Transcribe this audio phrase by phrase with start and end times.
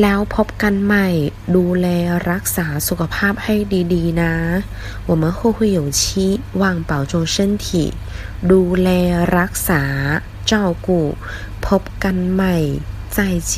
[0.00, 1.08] แล้วพบกันใหม่
[1.56, 1.86] ดูแล
[2.30, 3.54] รักษาสุขภาพให้
[3.94, 4.34] ดีๆ นะ
[5.08, 6.00] 我们后会有期
[6.60, 7.66] 望保重身体
[8.52, 8.88] ดูแล
[9.38, 9.82] รักษา
[10.50, 10.52] 照
[10.86, 10.88] 顾
[11.66, 12.56] พบกันใหม่
[13.16, 13.16] 再
[13.52, 13.54] 见